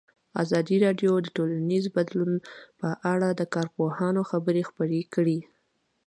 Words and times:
ازادي 0.43 0.77
راډیو 0.85 1.11
د 1.21 1.27
ټولنیز 1.35 1.83
بدلون 1.95 2.33
په 2.79 2.89
اړه 3.13 3.29
د 3.33 3.41
کارپوهانو 3.55 4.21
خبرې 4.31 4.61
خپرې 4.69 5.01
کړي. 5.13 5.39